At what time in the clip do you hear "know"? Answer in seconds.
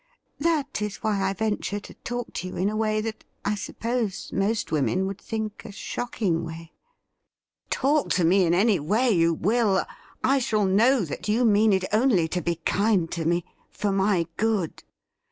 10.65-11.05